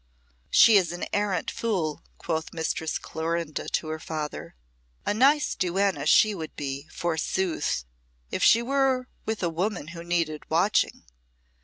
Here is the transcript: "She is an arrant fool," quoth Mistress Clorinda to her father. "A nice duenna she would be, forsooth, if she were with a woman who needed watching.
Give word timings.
"She 0.49 0.77
is 0.77 0.91
an 0.91 1.05
arrant 1.13 1.51
fool," 1.51 2.01
quoth 2.17 2.53
Mistress 2.53 2.97
Clorinda 2.97 3.69
to 3.69 3.87
her 3.89 3.99
father. 3.99 4.55
"A 5.05 5.13
nice 5.13 5.53
duenna 5.53 6.07
she 6.07 6.33
would 6.33 6.55
be, 6.55 6.87
forsooth, 6.91 7.85
if 8.31 8.43
she 8.43 8.63
were 8.63 9.05
with 9.27 9.43
a 9.43 9.49
woman 9.49 9.89
who 9.89 10.03
needed 10.03 10.49
watching. 10.49 11.05